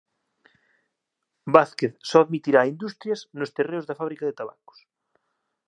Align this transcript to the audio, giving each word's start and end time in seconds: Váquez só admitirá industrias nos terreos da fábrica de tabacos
Váquez 1.53 1.93
só 2.09 2.17
admitirá 2.21 2.61
industrias 2.73 3.19
nos 3.37 3.53
terreos 3.57 3.87
da 3.87 3.97
fábrica 3.99 4.25
de 4.27 4.37
tabacos 4.39 4.77